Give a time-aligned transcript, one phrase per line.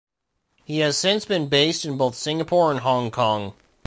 [0.65, 3.53] He has since been based in both Singapore and Hong Kong.